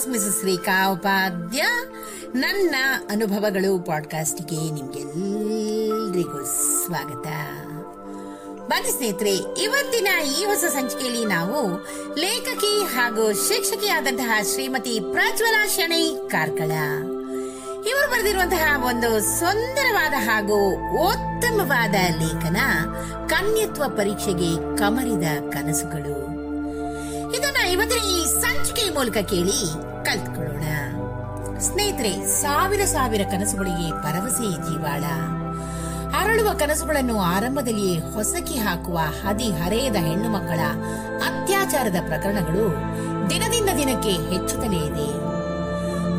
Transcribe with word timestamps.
Is 0.00 0.08
Mrs 0.08 0.44
ರೇಖಾ 0.44 0.92
ಉಪಾಧ್ಯ. 0.92 1.64
ನನ್ನ 2.34 2.74
ಅನುಭವಗಳು 3.10 3.84
ಪಾಡ್ಕಾಸ್ಟ್ಗೆ 3.84 4.70
ನಿಮ್ಗೆಲ್ಲರಿಗೂ 4.70 6.44
ಸ್ವಾಗತ. 6.44 7.26
ಬನ್ನಿ 8.60 8.90
ಸ್ನೇಹಿತರೆ, 8.90 9.62
ಇವತ್ತಿನ 9.62 10.08
ಈ 10.40 10.44
ಹೊಸ 10.44 10.64
ಸಂಚಿಕೆಯಲ್ಲಿ 10.64 11.24
ನಾವು 11.24 11.88
ಲೇಖಕಿ 12.14 12.94
ಹಾಗೂ 12.94 13.32
ಶಿಕ್ಷಕಿಯಾದಂತಹ 13.32 14.30
ಶ್ರೀಮತಿ 14.52 15.00
ಪ್ರಜ್ವಲ 15.12 15.66
ಶೆಣೈ 15.76 16.16
ಕಾರ್ಕಳ. 16.28 16.70
ಇವರು 17.88 18.10
ಬರೆದಿರುವಂತಹ 18.10 18.84
ಒಂದು 18.86 19.38
ಸುಂದರವಾದ 19.38 20.14
ಹಾಗೂ 20.16 20.68
ಉತ್ತಮವಾದ 21.08 21.94
ಲೇಖನ 21.94 22.56
ಕನ್ಯತ್ವ 23.28 23.88
ಪರೀಕ್ಷೆಗೆ 23.88 24.78
ಕಮರಿದ 24.78 25.50
ಕನಸುಗಳು. 25.50 26.39
ಇವತ್ತಿನ 27.72 28.10
ಈ 28.10 28.26
ಸಂಚಿಕೆ 28.26 28.90
ಮೂಲಕ 28.90 29.12
ಕೇಳಿ 29.12 29.58
ಕಲ್ತ್ಕೊಳ್ಳೋಣ. 30.04 30.64
ಸ್ನೇಹಿತರೆ, 31.58 32.26
ಸಾವಿರ 32.26 32.84
ಸಾವಿರ 32.84 33.20
ಕನಸುಗಳಿಗೆ 33.30 33.90
ಭರವಸೆ 33.90 34.70
ಜೀವಾಳ. 34.70 35.04
ಅರಳುವ 36.20 36.52
ಕನಸುಗಳನ್ನು 36.52 37.20
ಆರಂಭದಲ್ಲಿಯೇ 37.20 37.98
ಹೊಸಕಿ 37.98 38.54
ಹಾಕುವ 38.54 38.98
ಹದಿ 38.98 39.52
ಹರೆಯದ 39.52 39.96
ಹೆಣ್ಣು 39.96 40.28
ಮಕ್ಕಳ 40.28 40.60
ಅತ್ಯಾಚಾರದ 41.26 41.96
ಪ್ರಕರಣಗಳು 42.06 42.64
ದಿನದಿಂದ 43.30 43.68
ದಿನಕ್ಕೆ 43.76 44.10
ಹೆಚ್ಚುತ್ತಲೇ 44.10 44.76
ಇದೆ. 44.76 45.08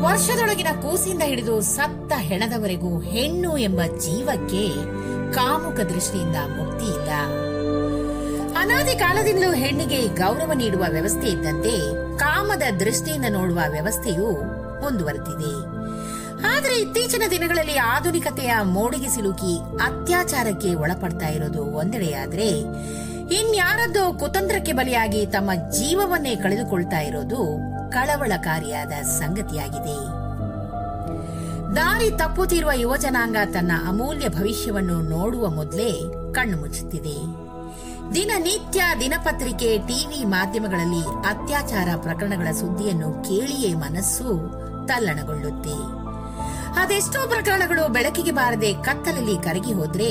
ವರ್ಷದೊಳಗಿನ 0.02 0.66
ಕೂಸಿಂದ 0.82 1.22
ಹಿಡಿದು 1.22 1.60
ಸತ್ತ 1.60 2.12
ಹೆಣದವರೆಗೂ 2.16 3.00
ಹೆಣ್ಣು 3.00 3.58
ಎಂಬ 3.58 3.80
ಜೀವಕ್ಕೆ 3.98 4.68
ಕಾಮುಕ 5.32 5.80
ದೃಷ್ಟಿಯಿಂದ 5.80 6.36
ಮುಕ್ತಿ 6.36 6.86
ಅನಾದಿ 8.62 8.98
ಕಾಲದಿಂದಲೂ 8.98 9.54
ಹೆಣ್ಣಿಗೆ 9.54 10.06
ಗೌರವ 10.06 10.52
ನೀಡುವ 10.52 10.84
ವ್ಯವಸ್ಥೆ 10.90 11.28
ಇದ್ದಂತೆ 11.28 11.74
ಕಾಮದ 12.18 12.62
ದೃಷ್ಟಿಯಿಂದ 12.80 13.24
ನೋಡುವ 13.28 13.60
ವ್ಯವಸ್ಥೆಯು 13.70 14.42
ಮುಂದುವರೆದಿದೆ. 14.82 15.82
ಆದರೆ 16.56 16.74
ಇತ್ತೀಚಿನ 16.80 17.22
ದಿನಗಳಲ್ಲಿ 17.30 17.76
ಆಧುನಿಕತೆಯ 17.76 18.52
ಮೋಡಿಗೆ 18.62 19.08
ಸಿಲುಕಿ 19.08 19.58
ಅತ್ಯಾಚಾರಕ್ಕೆ 19.60 20.74
ಒಳಪಡ್ತಾ 20.74 21.28
ಇರೋದು 21.28 21.64
ಒಂದೆಡೆಯಾದ್ರೆ 21.64 22.48
ಇನ್ಯಾರದ್ದೋ 23.34 24.12
ಕುತಂತ್ರಕ್ಕೆ 24.12 24.72
ಬಲಿಯಾಗಿ 24.72 25.26
ತಮ್ಮ 25.26 25.50
ಜೀವವನ್ನೇ 25.54 26.36
ಕಳೆದುಕೊಳ್ತಾ 26.36 26.98
ಇರೋದು 26.98 27.58
ಕಳವಳಕಾರಿಯಾದ 27.90 28.92
ಸಂಗತಿಯಾಗಿದೆ. 29.02 29.98
ದಾರಿ 31.76 32.10
ತಪ್ಪುತ್ತಿರುವ 32.10 32.70
ಯುವಜನಾಂಗ 32.74 33.36
ತನ್ನ 33.52 33.72
ಅಮೂಲ್ಯ 33.88 34.28
ಭವಿಷ್ಯವನ್ನು 34.28 35.02
ನೋಡುವ 35.02 35.50
ಮೊದಲೇ 35.50 35.92
ಕಣ್ಣು 36.34 36.58
ಮುಚ್ಚುತ್ತಿದೆ. 36.58 37.41
ದಿನನಿತ್ಯ 38.14 38.82
ದಿನಪತ್ರಿಕೆ, 39.00 39.78
ಟಿವಿ 39.78 40.24
ಮಾಧ್ಯಮಗಳಲ್ಲಿ 40.24 41.02
ಅತ್ಯಾಚಾರ 41.26 41.88
ಪ್ರಕರಣಗಳ 41.96 42.52
ಸುದ್ದಿಯನ್ನು 42.52 43.24
ಕೇಳಿಯೇ 43.24 43.74
ಮನಸ್ಸು 43.74 44.28
ತಲ್ಲಣಗೊಳ್ಳುತ್ತೆ. 44.88 45.76
ಅದೆಷ್ಟೋ 46.80 47.28
ಪ್ರಕರಣಗಳು 47.28 47.92
ಬೆಳಕಿಗೆ 47.92 48.30
ಬಾರದೆ 48.30 48.72
ಕತ್ತಲಲ್ಲಿ 48.72 49.36
ಕರಗಿ 49.38 49.72
ಹೋದ್ರೆ 49.72 50.10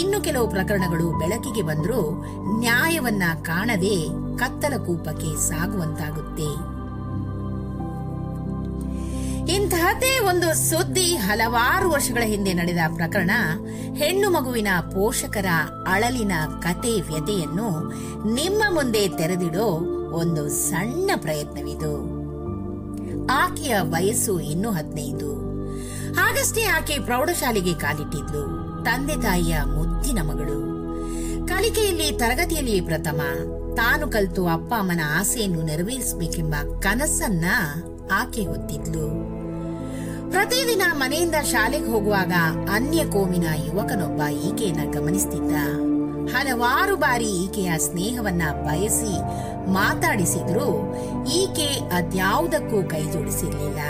ಇನ್ನು 0.00 0.24
ಕೆಲವು 0.24 0.50
ಪ್ರಕರಣಗಳು 0.50 1.18
ಬೆಳಕಿಗೆ 1.18 1.62
ಬಂದರೂ 1.62 2.24
ನ್ಯಾಯವನ್ನ 2.60 3.22
ಕಾಣದೆ 3.42 3.96
ಕತ್ತಲ 4.38 4.84
ಕೂಪಕ್ಕೆ 4.84 5.48
ಸಾಗುವಂತಾಗುತ್ತೆ. 5.48 6.81
ಇಂತಹದ್ದೇ 9.48 10.18
ಒಂದು 10.18 10.54
ಸುದ್ದಿ 10.54 11.16
ಹಲವಾರು 11.16 11.90
ವರ್ಷಗಳ 11.90 12.22
ಹಿಂದೆ 12.22 12.52
ನಡೆದ 12.52 12.78
ಪ್ರಕರಣ, 12.96 13.30
ಹೆಣ್ಣು 13.94 14.30
ಮಗುವಿನ 14.30 14.68
ಪೋಷಕರ 14.94 15.46
ಅಳಲಿನ 15.86 16.32
ಕತೆ 16.60 17.00
ವ್ಯತೆಯನ್ನು 17.00 17.92
ನಿಮ್ಮ 18.34 18.74
ಮುಂದೆ 18.74 19.08
ತೆರೆದಿಡೋ 19.08 19.64
ಒಂದು 20.12 20.48
ಸಣ್ಣ 20.48 21.10
ಪ್ರಯತ್ನವಿದು. 21.16 22.22
ಆಕೆಯ 23.26 23.76
ವಯಸ್ಸು 23.80 24.40
ಇನ್ನು 24.40 24.70
ಹದಿನೈದು. 24.70 25.36
ಆಗಷ್ಟೇ 26.20 26.64
ಆಕೆ 26.64 26.98
ಪ್ರೌಢಶಾಲೆಗೆ 26.98 27.74
ಕಾಲಿಟ್ಟಿದ್ಲು. 27.74 28.62
ತಂದೆ 28.84 29.22
ತಾಯಿಯ 29.22 29.58
ಮುದ್ದಿನ 29.60 30.18
ಮಗಳು. 30.22 30.72
ಕಲಿಕೆಯಲ್ಲಿ 31.46 32.18
ತರಗತಿಯಲ್ಲಿ 32.18 32.80
ಪ್ರಥಮ. 32.80 33.20
ತಾನು 33.76 34.08
ಕಲಿತು 34.08 34.46
ಅಪ್ಪ 34.46 34.74
ಅಮ್ಮನ 34.78 35.00
ಆಸೆಯನ್ನು 35.18 35.62
ನೆರವೇರಿಸಬೇಕೆಂಬ 35.62 36.54
ಕನಸನ್ನ 36.80 37.44
ಆಕೆ 38.20 38.44
ಹೊತ್ತಿದ್ಲು 38.44 39.06
ಪ್ರತಿದಿನ 40.30 40.82
ಮನೆಯಿಂದ 40.92 41.34
ಶಾಲೆಗೆ 41.34 41.84
ಹೋಗುವಾಗ 41.84 42.32
ಅನ್ಯ 42.72 43.04
ಕೋಮಿನ 43.04 43.46
ಯುವಕನೊಬ್ಬ 43.66 44.22
ಈಕೆಯನ್ನ 44.28 44.92
ಗಮನಿಸ್ತಿದ್ದ. 44.92 45.54
ಹಲವಾರು 46.34 46.96
ಬಾರಿ 46.96 47.24
ಈಕೆಯ 47.24 47.78
ಸ್ನೇಹವನ್ನ 47.78 48.42
ಬಯಸಿ 48.52 49.14
ಮಾತಾಡಿಸಿದ್ರೂ 49.72 50.94
ಈಕೆ 51.32 51.68
ಅದ್ಯಾವುದಕ್ಕೂ 51.94 52.88
ಕೈ 52.88 53.02
ಜೋಡಿಸಿರ್ಲಿಲ್ಲ. 53.04 53.80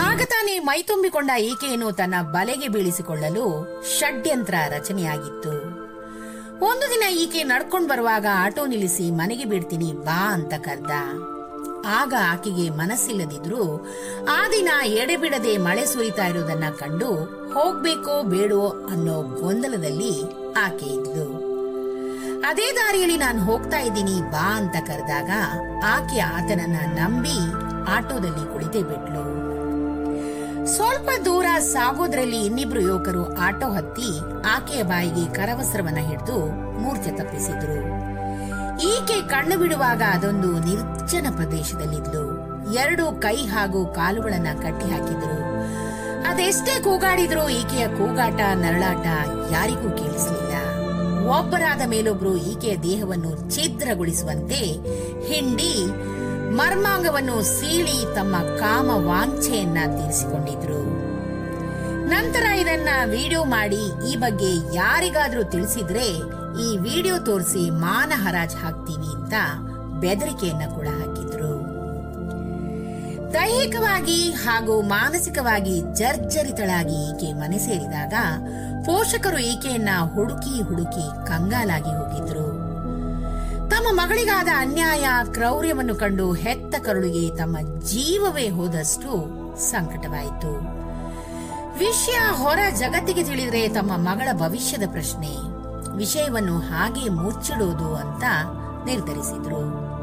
ಆಗ 0.00 0.20
ತಾನೇ 0.24 0.58
ಮೈತುಂಬಿಕೊಂಡ 0.58 1.30
ಈಕೆಯನ್ನು 1.40 1.92
ತನ್ನ 1.92 2.14
ಬಲೆಗೆ 2.22 2.68
ಬೀಳಿಸಿಕೊಳ್ಳಲು 2.68 3.46
ಷಡ್ಯಂತ್ರ 3.98 4.54
ರಚನೆಯಾಗಿತ್ತು. 4.68 5.54
ಒಂದು 6.64 6.86
ದಿನ 6.90 7.14
ಈಕೆ 7.14 7.42
ನಡ್ಕೊಂಡು 7.42 7.88
ಬರುವಾಗ 7.88 8.26
ಆಟೋ 8.34 8.66
ನಿಲ್ಲಿಸಿ 8.66 9.10
ಮನೆಗೆ 9.10 9.44
ಬಿಡ್ತೀನಿ 9.44 9.92
ಬಾ 9.92 10.32
ಅಂತ 10.32 10.54
ಕರ್ದ. 10.58 10.90
ಆಗ 11.86 12.14
ಆಕೆಗೆ 12.32 12.70
ಮನಸ್ಸಿಲ್ಲದಿದ್ರೂ 12.70 13.86
ಆ 14.28 14.48
ದಿನ 14.52 14.68
ಎಡೆಬಿಡದೆ 14.84 15.56
ಮಳೆ 15.56 15.86
ಸುರಿತಾ 15.86 16.26
ಇರೋದನ್ನ 16.26 16.64
ಕಂಡು 16.78 17.14
ಹೋಗ್ಬೇಕೋ 17.52 18.22
ಬೇಡೋ 18.22 18.68
ಅನ್ನೋ 18.68 19.22
ಗೊಂದಲದಲ್ಲಿ 19.22 20.22
ಆಕೆ 20.64 20.86
ಇದ್ಲು. 20.86 21.44
ಅದೇ 22.48 22.72
ದಾರಿಯಲ್ಲಿ 22.72 23.16
ನಾನು 23.16 23.44
ಹೋಗ್ತಾ 23.44 23.78
ಇದ್ದೀನಿ 23.78 24.30
ಬಾ 24.30 24.56
ಅಂತ 24.56 24.72
ಕರೆದಾಗ 24.72 25.30
ಆಕೆ 25.84 26.20
ಆತನನ್ನ 26.20 26.76
ನಂಬಿ 26.98 27.38
ಆಟೋದಲ್ಲಿ 27.88 28.52
ಕುಳಿತೇ 28.52 28.82
ಬಿಟ್ಲು. 28.82 29.44
ಸ್ವಲ್ಪ 30.76 31.10
ದೂರ 31.24 31.46
ಸಾಗೋದ್ರಲ್ಲಿ 31.58 32.44
ಇನ್ನಿಬ್ರು 32.44 32.80
ಯುವಕರು 32.80 33.38
ಆಟೋ 33.38 33.68
ಹತ್ತಿ 33.68 34.18
ಆಕೆಯ 34.46 34.82
ಬಾಯಿಗೆ 34.82 35.34
ಕರವಸ್ತ್ರವನ್ನ 35.34 35.96
ಹಿಡಿದು 35.96 36.46
ಮೂರ್ಛೆ 36.80 37.10
ತಪ್ಪಿಸಿದ್ರು. 37.10 38.13
ಈಕೆ 38.82 39.28
ಕಣ್ಣು 39.28 39.58
ಬಿಡುವಾಗ 39.58 40.02
ಅದೊಂದು 40.10 40.58
ನಿರ್ಜನ 40.58 41.26
ಪ್ರದೇಶದಲ್ಲಿದ್ಲು. 41.30 42.44
ಎರಡು 42.72 43.20
ಕೈ 43.20 43.36
ಹಾಗೂ 43.36 43.86
ಕಾಲುಗಳನ್ನ 43.86 44.46
ಕಟ್ಟಿ 44.62 44.90
ಹಾಕಿದ್ರು. 44.90 45.54
ಅದೆಷ್ಟೇ 46.30 46.82
ಕೂಗಾಡಿದ್ರು 46.82 47.48
ಈಕೆಯ 47.48 47.88
ಕೂಗಾಟ, 47.88 48.40
ನರಳಾಟ 48.54 49.06
ಯಾರಿಗೂ 49.52 49.96
ಕೇಳಿಸಲಿಲ್ಲ. 49.96 50.54
ಒಬ್ಬರಾದ 51.38 51.80
ಮೇಲೊಬ್ರು 51.88 52.36
ಈಕೆಯ 52.36 52.76
ದೇಹವನ್ನು 52.76 53.54
ಛಿದ್ರಗೊಳಿಸುವಂತೆ 53.54 54.60
ಹಿಂಡಿ 55.26 55.84
ಮರ್ಮಾಂಗವನ್ನು 56.50 57.42
ಸೀಳಿ 57.42 58.14
ತಮ್ಮ 58.14 58.36
ಕಾಮ 58.36 58.90
ವಾಂಛೆಯನ್ನ 58.90 59.74
ತೀರಿಸಿಕೊಂಡಿದ್ರು. 59.74 60.84
ನಂತರ 62.08 62.46
ಇದನ್ನ 62.46 62.88
ವಿಡಿಯೋ 63.10 63.44
ಮಾಡಿ 63.44 64.10
ಈ 64.12 64.16
ಬಗ್ಗೆ 64.16 64.76
ಯಾರಿಗಾದ್ರೂ 64.76 65.44
ತಿಳಿಸಿದ್ರೆ 65.44 66.43
ಈ 66.60 66.76
ವಿಡಿಯೋ 66.76 67.18
ತೋರಿಸಿ 67.18 67.70
ಮಾನ 67.70 68.12
ಹರಾಜ್ 68.16 68.56
ಹಾಕ್ತೀವಿ 68.56 69.14
ಅಂತ 69.14 69.34
ಬೆದರಿಕೆಯನ್ನ 70.00 70.74
ಕೂಡ 70.74 70.86
ಹಾಕಿದ್ರು. 70.86 71.74
ದೈಹಿಕವಾಗಿ 73.32 74.30
ಹಾಗೂ 74.30 74.82
ಮಾನಸಿಕವಾಗಿ 74.82 75.82
ಜರ್ಜರಿತಳಾಗಿ 75.94 77.10
ಈಕೆ 77.10 77.32
ಮನೆ 77.32 77.58
ಸೇರಿದಾಗ 77.58 78.14
ಪೋಷಕರು 78.86 79.38
ಈಕೆಯನ್ನ 79.38 79.88
ಹುಡುಕಿ 80.14 80.62
ಹುಡುಕಿ 80.62 81.26
ಕಂಗಾಲಾಗಿ 81.26 81.88
ಹೋಗಿದ್ರು. 81.88 82.46
ತಮ್ಮ 83.70 84.00
ಮಗಳಿಗಾದ 84.00 84.48
ಅನ್ಯಾಯ, 84.56 85.06
ಕ್ರೌರ್ಯವನ್ನು 85.32 85.94
ಕಂಡು 85.94 86.32
ಹೆತ್ತ 86.32 86.74
ಕರುಳಿಗೆ 86.86 87.36
ತಮ್ಮ 87.36 87.80
ಜೀವವೇ 87.80 88.48
ಹೋದಷ್ಟು 88.48 89.10
ಸಂಕಟವಾಯಿತು. 89.70 90.74
ವಿಷಯ 91.78 92.18
ಹೊರ 92.32 92.58
ಜಗತ್ತಿಗೆ 92.78 93.24
ತಿಳಿದರೆ 93.24 93.68
ತಮ್ಮ 93.68 93.96
ಮಗಳ 93.96 94.28
ಭವಿಷ್ಯದ 94.32 94.82
ಪ್ರಶ್ನೆ. 94.92 95.53
ವಿಷಯವನ್ನು 95.96 96.58
ಹಾಗೆ 96.58 97.08
ಮುಚ್ಚಿಡೋದು 97.08 97.94
ಅಂತ 97.94 98.24
ನಿರ್ಧರಿಸಿದ್ರು. 98.84 99.94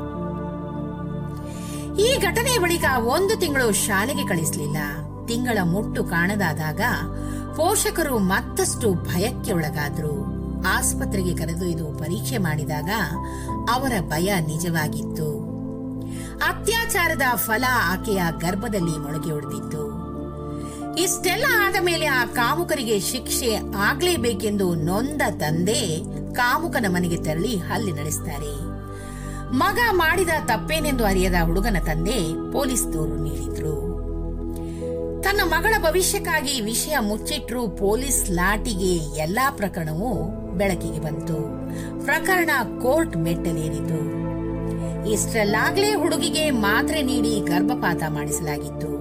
ಈ 1.95 2.17
ಘಟನೆ 2.17 2.59
ಬಳಿಕ 2.59 2.85
ಒಂದು 2.97 3.39
ತಿಂಗಳು 3.39 3.71
ಶಾಲೆಗೆ 3.71 4.27
ಕಳಿಸಲಿಲ್ಲ. 4.27 4.77
ತಿಂಗಳ 5.27 5.57
ಮುಟ್ಟು 5.63 6.03
ಕಾಣದಾದಾಗ 6.03 6.81
ಪೋಷಕರು 7.55 8.19
ಮತ್ತಷ್ಟು 8.19 8.93
ಭಯಕ್ಕೆ 8.93 9.53
ಒಳಗಾದ್ರು. 9.53 10.41
ಆಸ್ಪತ್ರೆಗೆ 10.67 11.37
ಕರೆದೊಯ್ದು 11.37 11.85
ಪರೀಕ್ಷೆ 11.99 12.37
ಮಾಡಿದಾಗ 12.37 12.89
ಅವರ 13.71 13.91
ಭಯ 14.09 14.33
ನಿಜವಾಗಿತ್ತು. 14.47 15.51
ಅತ್ಯಾಚಾರದ 16.45 17.21
ಫಲ 17.35 17.63
ಆಕೆಯ 17.91 18.21
ಗರ್ಭದಲ್ಲಿ 18.39 18.97
ಮೊಳಗೆ 18.97 19.31
ಹೊಡೆದಿತ್ತು 19.31 20.00
ಇಷ್ಟೆಲ್ಲ 20.97 21.45
ಆದ 21.59 21.75
ಮೇಲೆ 21.83 22.05
ಆ 22.05 22.25
ಕಾಮುಕರಿಗೆ 22.25 22.99
ಶಿಕ್ಷೆ 22.99 23.55
ಆಗ್ಲೇಬೇಕೆಂದು 23.77 24.75
ನೊಂದ 24.75 25.21
ತಂದೆ 25.37 25.99
ಕಾಮುಕನ 26.33 26.85
ಮನೆಗೆ 26.89 27.17
ತೆರಳಿ 27.17 27.57
ಹಲ್ಲೆ 27.57 27.91
ನಡೆಸ್ತಾರೆ. 27.91 28.71
ಮಗ 29.55 29.79
ಮಾಡಿದ 29.91 30.29
ತಪ್ಪೇನೆಂದು 30.45 31.05
ಅರಿಯದ 31.05 31.33
ಹುಡುಗನ 31.43 31.77
ತಂದೆ 31.85 32.51
ಪೊಲೀಸ್ 32.51 32.93
ದೂರು 32.93 33.15
ನೀಡಿದ್ರು. 33.15 33.91
ತನ್ನ 35.21 35.41
ಮಗಳ 35.43 35.73
ಭವಿಷ್ಯಕ್ಕಾಗಿ 35.81 36.61
ವಿಷಯ 36.61 36.97
ಮುಚ್ಚಿಟ್ರು 36.99 37.69
ಪೊಲೀಸ್ 37.69 38.31
ಲಾಟಿಗೆ 38.31 39.21
ಎಲ್ಲಾ 39.21 39.49
ಪ್ರಕರಣವೂ 39.49 40.23
ಬೆಳಕಿಗೆ 40.57 40.99
ಬಂತು. 40.99 41.37
ಪ್ರಕರಣ 42.05 42.49
ಕೋರ್ಟ್ 42.81 43.17
ಮೆಟ್ಟಲೇರಿತು. 43.17 44.21
ಇಷ್ಟರಲ್ಲಾಗ್ಲೇ 45.09 45.93
ಹುಡುಗಿಗೆ 45.93 46.51
ಮಾತ್ರೆ 46.51 47.01
ನೀಡಿ 47.01 47.39
ಗರ್ಭಪಾತ 47.39 48.03
ಮಾಡಿಸಲಾಗಿತ್ತು. 48.09 49.00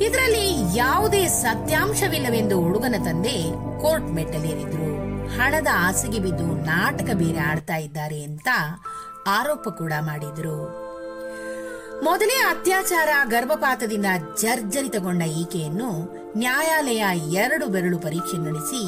ಇದರಲ್ಲಿ 0.00 0.76
ಯಾವುದೇ 0.78 1.28
ಸತ್ಯಾಂಶವಿಲ್ಲವೆಂದು 1.28 2.60
ಹುಡುಗನ 2.60 2.94
ತಂದೆ 3.04 3.36
ಕೋರ್ಟ್ 3.82 4.06
ಮೆಟ್ಟಲೇರಿದ್ರು. 4.06 4.90
ಹಣದ 5.38 5.66
ಆಸೆಗೆ 5.74 6.18
ಬಿದ್ದು 6.18 6.44
ನಾಟಕ 6.44 7.10
ಬೇರೆ 7.14 7.38
ಆಡ್ತಾ 7.38 7.76
ಇದ್ದಾರೆ 7.76 8.22
ಅಂತ 8.22 8.48
ಆರೋಪ 9.26 9.68
ಕೂಡ 9.68 9.92
ಮಾಡಿದ್ರು. 10.00 10.88
ಮೊದಲೇ 12.04 12.36
ಅತ್ಯಾಚಾರ 12.50 13.08
ಗರ್ಭಪಾತದಿಂದ 13.28 14.06
ಜರ್ಜರಿತಗೊಂಡ 14.40 15.22
ಈಕೆಯನ್ನು 15.22 15.90
ನ್ಯಾಯಾಲಯ 16.38 17.04
ಎರಡು 17.32 17.66
ಬೆರಳು 17.66 17.98
ಪರೀಕ್ಷೆ 17.98 18.38
ನಡೆಸಿ 18.38 18.82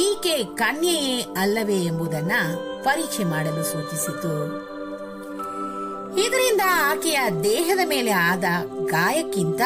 ಈಕೆ 0.00 0.44
ಕನ್ಯೆಯೇ 0.44 1.20
ಅಲ್ಲವೇ 1.20 1.84
ಎಂಬುದನ್ನ 1.84 2.32
ಪರೀಕ್ಷೆ 2.82 3.24
ಮಾಡಲು 3.24 3.62
ಸೂಚಿಸಿತು. 3.72 4.34
ಇದರಿಂದ 6.20 6.60
ಆಕೆಯ 6.90 7.20
ದೇಹದ 7.44 7.80
ಮೇಲೆ 7.88 8.10
ಆದ 8.10 8.44
ಗಾಯಕ್ಕಿಂತ 8.86 9.60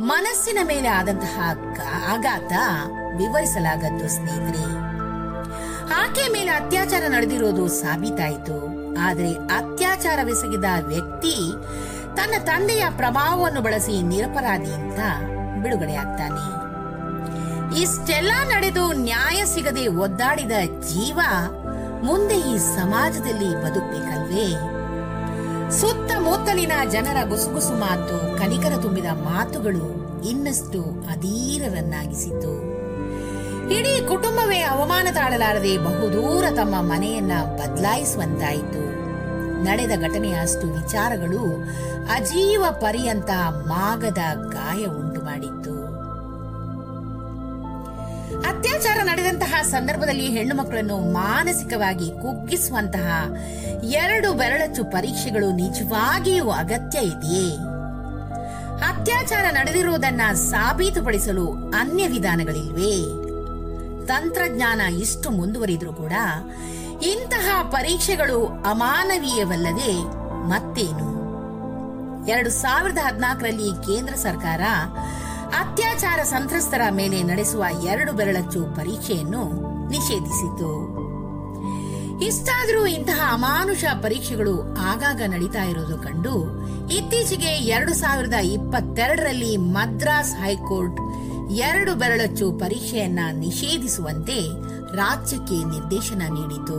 ಮನಸ್ಸಿನ 0.00 0.58
ಮೇಲೆ 0.62 0.88
ಆದಂತಹ 0.88 1.40
ಆಘಾತ 2.08 2.52
ವಿವರಿಸಲಾಗದ್ದು 3.16 4.08
ಸ್ನೇಹಿತರೆ. 4.08 4.64
ಆಕೆ 5.94 6.32
ಮೇಲೆ 6.32 6.50
ಅತ್ಯಾಚಾರ 6.50 7.02
ನಡೆದಿರೋದು 7.08 7.68
ಸಾಬೀತಾಯಿತು. 7.68 8.56
ಆದರೆ 9.00 9.32
ಅತ್ಯಾಚಾರವೆಸಗಿದ 9.34 10.64
ವ್ಯಕ್ತಿ 10.86 11.52
ತನ್ನ 12.16 12.44
ತಂದೆಯ 12.44 12.84
ಪ್ರಭಾವವನ್ನು 12.96 13.60
ಬಳಸಿ 13.60 14.02
ನಿರಪರಾಧಿ 14.02 14.72
ಅಂತ 14.72 15.00
ಬಿಡುಗಡೆಯಾಗ್ತಾನೆ. 15.62 16.60
ಇಷ್ಟೆಲ್ಲ 17.80 18.32
ನಡೆದು 18.44 18.92
ನ್ಯಾಯ 18.92 19.44
ಸಿಗದೆ 19.44 19.86
ಒದ್ದಾಡಿದ 19.86 20.52
ಜೀವ 20.80 21.20
ಮುಂದೆ 22.02 22.34
ಈ 22.34 22.58
ಸಮಾಜದಲ್ಲಿ 22.58 23.62
ಬದುಕಬೇಕಲ್ವೇ? 23.64 24.79
ಸುತ್ತಮುತ್ತಲಿನ 25.70 26.72
ಜನರ 26.92 27.28
ಗುಸುಗುಸು 27.28 27.74
ಮಾತು 27.74 28.38
ಕನಿಕರ 28.38 28.72
ತುಂಬಿದ 28.82 29.04
ಮಾತುಗಳು 29.04 29.86
ಇನ್ನಷ್ಟು 30.28 30.80
ಅಧೀರರನ್ನಾಗಿಸಿತು 30.82 32.52
ಇಡೀ 33.74 34.06
ಕುಟುಂಬವೇ 34.08 34.60
ಅವಮಾನ 34.62 35.06
ತಾಳಲಾರದೆ 35.14 35.78
ಬಹುದೂರ 35.78 36.44
ತಮ್ಮ 36.56 36.74
ಮನೆಯನ್ನ 36.80 37.32
ಬದಲಾಯಿಸುವಂತಾಯಿತು. 37.56 38.82
ನಡೆದ 39.64 39.90
ಘಟನೆಯ 40.00 40.36
ಅಷ್ಟು 40.40 40.66
ವಿಚಾರಗಳು 40.72 41.42
ಅಜೀವ 42.12 42.64
ಪರ್ಯಂತ 42.70 43.30
ಮಾಗದ 43.66 44.22
ಗಾಯ 44.48 44.86
ಉಂಟು 44.86 45.20
ಮಾಡಿತ್ತು 45.20 45.59
ಅತ್ಯಾಚಾರ 48.80 49.04
ನಡೆದಂತಹ 49.04 49.62
ಸಂದರ್ಭದಲ್ಲಿ 49.62 50.26
ಹೆಣ್ಣು 50.26 50.54
ಮಕ್ಕಳನ್ನು 50.56 51.12
ಮಾನಸಿಕವಾಗಿ 51.12 52.10
ಕುಗ್ಗಿಸುವಂತಹ 52.22 53.08
ಎರಡು 53.94 54.32
ಬೆರಳಚ್ಚು 54.32 54.84
ಪರೀಕ್ಷೆಗಳು 54.84 55.50
ನಿಜವಾಗಿಯೂ 55.56 56.50
ಅಗತ್ಯ 56.50 56.98
ಇದೆಯೇ? 56.98 57.50
ಅತ್ಯಾಚಾರ 58.88 59.44
ನಡೆದಿರುವುದನ್ನ 59.50 60.32
ಸಾಬೀತುಪಡಿಸಲು 60.32 61.44
ಅನ್ಯ 61.52 62.06
ವಿಧಾನಗಳಿಲ್ವೇ? 62.08 62.94
ತಂತ್ರಜ್ಞಾನ 64.06 64.80
ಇಷ್ಟು 65.00 65.30
ಮುಂದುವರಿದರೂ 65.30 65.92
ಕೂಡ 65.92 66.12
ಇಂತಹ 67.04 67.62
ಪರೀಕ್ಷೆಗಳು 67.70 68.40
ಅಮಾನವೀಯವಲ್ಲದೆ 68.46 69.92
ಮತ್ತೇನು? 70.48 71.08
ಎರಡು 72.30 72.50
ಸಾವಿರದ 72.50 72.98
ಹದಿನಾಲ್ಕರಲ್ಲಿ 72.98 73.70
ಕೇಂದ್ರ 73.86 74.14
ಸರ್ಕಾರ 74.14 74.60
ಅತ್ಯಾಚಾರ 75.58 76.20
ಸಂತ್ರಸ್ತರ 76.30 76.82
ಮೇಲೆ 76.90 77.18
ನಡೆಸುವ 77.22 77.62
ಎರಡು 77.84 78.12
ಬೆರಳಚ್ಚು 78.12 78.60
ಪರೀಕ್ಷೆಯನ್ನು 78.76 79.42
ನಿಷೇಧಿಸಿತು 79.88 80.70
ಇಷ್ಟಾದರೂ 82.26 82.86
ಇಂತಹ 82.86 83.20
ಅಮಾನುಷ 83.32 83.84
ಪರೀಕ್ಷೆಗಳು 84.02 84.54
ಆಗಾಗ 84.88 85.20
ನಡೀತಾ 85.26 85.62
ಇರೋದು 85.64 85.96
ಕಂಡು 85.98 86.34
ಇತ್ತೀಚೆಗೆ 86.92 87.52
ಎರಡು 87.68 87.92
ಸಾವಿರದ 87.94 88.38
ಇಪ್ಪತ್ತೆರಡರಲ್ಲಿ 88.50 89.56
ಮದ್ರಾಸ್ 89.74 90.34
ಹೈಕೋರ್ಟ್ 90.34 91.00
ಎರಡು 91.60 91.94
ಬೆರಳಚ್ಚು 91.94 92.46
ಪರೀಕ್ಷೆಯನ್ನ 92.58 93.20
ನಿಷೇಧಿಸುವಂತೆ 93.38 94.38
ರಾಜ್ಯಕ್ಕೆ 94.94 95.58
ನಿರ್ದೇಶನ 95.72 96.22
ನೀಡಿತು 96.28 96.78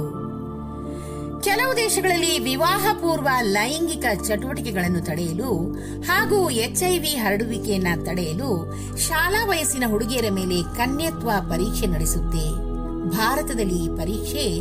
ಕೆಲವು 1.44 1.78
ದೇಶಗಳಲ್ಲಿ 1.78 2.40
ವಿವಾಹ 2.40 2.94
ಪೂರ್ವ 2.94 3.28
ಲೈಂಗಿಕ 3.42 4.06
ಚಟುವಟಿಕೆಗಳನ್ನು 4.28 5.02
ತಡೆಯಲು 5.02 5.74
ಹಾಗೂ 6.04 6.50
ಎಚ್ಐವಿ 6.50 7.10
ಹರಡುವಿಕೆಯನ್ನ 7.10 8.04
ತಡೆಯಲು 8.06 8.74
ಶಾಲಾ 8.98 9.46
ವಯಸ್ಸಿನ 9.46 9.84
ಹುಡುಗಿಯರ 9.88 10.26
ಮೇಲೆ 10.32 10.78
ಕನ್ಯತ್ವ 10.78 11.32
ಪರೀಕ್ಷೆ 11.50 11.86
ನಡೆಸುತ್ತೆ. 11.86 12.72
ಭಾರತದಲ್ಲಿ 13.18 13.84
ಈ 13.84 13.88
ಪರೀಕ್ಷೆ 13.88 14.60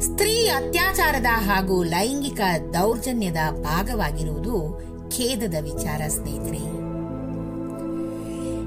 ಸ್ತ್ರೀ 0.00 0.48
ಅತ್ಯಾಚಾರದ 0.48 1.26
ಹಾಗೂ 1.26 1.82
ಲೈಂಗಿಕ 1.82 2.40
ದೌರ್ಜನ್ಯದ 2.74 3.62
ಭಾಗವಾಗಿರುವುದು 3.62 4.80
ಖೇದದ 5.10 5.54
ವಿಚಾರ 5.62 6.00
ಸ್ನೇಹಿತರೆ. 6.08 6.81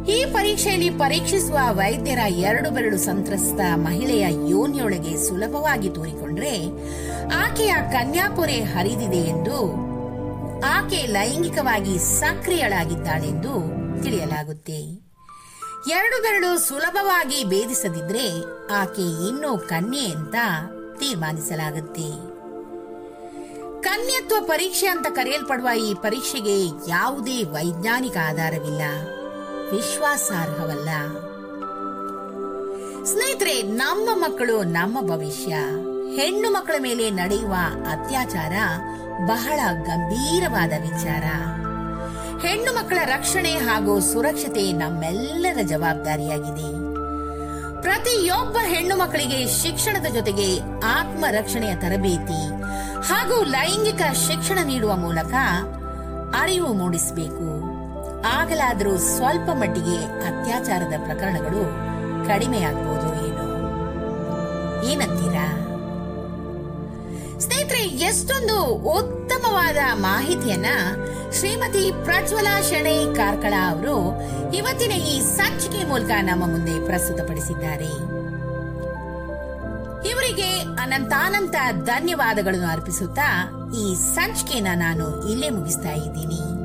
ಈ 0.07 0.25
ಪರೀಕ್ಷೆಯಲ್ಲಿ 0.25 0.89
ಪರೀಕ್ಷಿಸುವ 0.89 1.57
ವೈದ್ಯರ 1.69 2.19
ಎರಡು 2.27 2.71
ಬೆರಳು 2.71 2.97
ಸಂತ್ರಸ್ತ 2.97 3.59
ಮಹಿಳೆಯ 3.75 4.25
ಯೋನಿಯೊಳಗೆ 4.49 5.27
ಸುಲಭವಾಗಿ 5.27 5.89
ತೋರಿಕೊಂಡ್ರೆ 5.89 6.67
ಆಕೆಯ 7.35 7.73
ಕನ್ಯಾಪೊರೆ 7.91 8.63
ಹರಿದಿದೆ 8.63 9.17
ಎಂದು 9.17 9.57
ಆಕೆ 10.65 11.05
ಲೈಂಗಿಕವಾಗಿ 11.05 11.99
ಸಕ್ರಿಯಳಾಗಿದ್ದಾಳೆಂದು 11.99 13.53
ತಿಳಿಯಲಾಗುತ್ತೆ. 14.03 14.79
ಎರಡು 15.89 16.21
ಬೆರಳು 16.21 16.67
ಸುಲಭವಾಗಿ 16.67 17.43
ಭೇದಿಸದಿದ್ರೆ 17.43 18.41
ಆಕೆ 18.73 19.27
ಇನ್ನೂ 19.27 19.57
ಕನ್ಯೆ 19.57 20.05
ಅಂತ 20.11 20.35
ತೀರ್ಮಾನಿಸಲಾಗುತ್ತೆ. 20.99 22.09
ಕನ್ಯತ್ವ 23.81 24.35
ಪರೀಕ್ಷೆ 24.39 24.87
ಅಂತ 24.87 25.07
ಕರೆಯಲ್ಪಡುವ 25.09 25.69
ಈ 25.79 25.93
ಪರೀಕ್ಷೆಗೆ 25.93 26.89
ಯಾವುದೇ 26.89 27.43
ವೈಜ್ಞಾನಿಕ 27.43 28.17
ಆಧಾರವಿಲ್ಲ. 28.27 28.81
ವಿಶ್ವಾಸಾರ್ಹವಲ್ಲ. 29.71 30.89
ಸ್ನೇಹಿತರೆ, 33.05 33.61
ನಮ್ಮ 33.61 34.09
ಮಕ್ಕಳು 34.13 34.63
ನಮ್ಮ 34.63 35.01
ಭವಿಷ್ಯ. 35.01 35.55
ಹೆಣ್ಣು 36.15 36.53
ಮಕ್ಕಳ 36.53 36.73
ಮೇಲೆ 36.81 37.09
ನಡೆಯುವ 37.09 37.53
ಅತ್ಯಾಚಾರ 37.91 38.53
ಬಹಳ 39.25 39.59
ಗಂಭೀರವಾದ 39.83 40.69
ವಿಚಾರ. 40.69 41.23
ಹೆಣ್ಣು 42.47 42.75
ಮಕ್ಕಳ 42.75 42.97
ರಕ್ಷಣೆ 43.05 43.57
ಹಾಗೂ 43.57 43.99
ಸುರಕ್ಷತೆ 43.99 44.71
ನಮ್ಮೆಲ್ಲರ 44.71 45.59
ಜವಾಬ್ದಾರಿಯಾಗಿದೆ. 45.61 46.85
ಪ್ರತಿಯೊಬ್ಬ 47.81 48.57
ಹೆಣ್ಣು 48.61 48.97
ಮಕ್ಕಳಿಗೆ 48.97 49.61
ಶಿಕ್ಷಣದ 49.61 50.05
ಜೊತೆಗೆ 50.13 50.59
ಆತ್ಮ 50.85 51.25
ರಕ್ಷಣೆಯ 51.31 51.75
ತರಬೇತಿ 51.75 52.61
ಹಾಗೂ 53.07 53.43
ಲೈಂಗಿಕ 53.43 54.01
ಶಿಕ್ಷಣ 54.13 54.59
ನೀಡುವ 54.63 54.95
ಮೂಲಕ 54.95 55.33
ಅರಿವು 56.41 56.73
ಮೂಡಿಸಬೇಕು. 56.73 57.74
ಆಗಲಾದರೂ 58.25 58.97
ಸ್ವಲ್ಪ 58.97 59.49
ಮಟ್ಟಿಗೆ 59.49 59.97
ಅತ್ಯಾಚಾರದ 60.03 60.93
ಪ್ರಕರಣಗಳು 61.05 61.63
ಕಡಿಮೆಯಾಗಬಹುದು 62.27 63.07
ಏನು? 63.27 63.45
ಏನಂತೀರಾ? 64.91 65.47
ಸ್ನೇಹಿತರೆ, 67.39 67.79
ಎಷ್ಟೊಂದು 67.79 68.63
ಉತ್ತಮವಾದ 68.73 69.77
ಮಾಹಿತಿಯನ್ನ 69.93 70.65
ಶ್ರೀಮತಿ 71.33 71.91
ಪ್ರಜ್ವಲ 72.03 72.47
ಶೆಣೈ 72.61 73.13
ಕಾರ್ಕಳ 73.15 73.53
ಅವರು 73.69 73.97
ಇವತ್ತಿನ 74.55 74.91
ಈ 74.91 75.21
ಸಂಚಿಕೆ 75.21 75.87
ಮೂಲಕ 75.87 76.11
ನಮ್ಮ 76.21 76.45
ಮುಂದೆ 76.45 76.85
ಪ್ರಸ್ತುತಪಡಿಸಿದ್ದಾರೆ. 76.85 77.91
ಇವರಿಗೆ 80.09 80.59
ಅನಂತಾನಂತ 80.59 81.55
ಧನ್ಯವಾದಗಳನ್ನು 81.85 82.67
ಅರ್ಪಿಸುತ್ತಾ 82.67 83.27
ಈ 83.77 83.95
ಸಂಚಿಕೆನ 83.95 84.67
ನಾನು 84.75 85.29
ಇಲ್ಲೇ 85.31 85.49
ಮುಗಿಸ್ತಾ 85.49 85.89
ಇದ್ದೀನಿ. 85.89 86.64